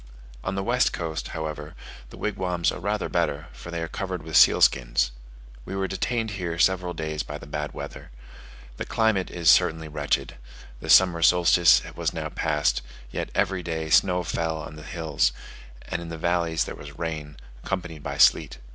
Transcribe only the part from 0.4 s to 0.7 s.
On the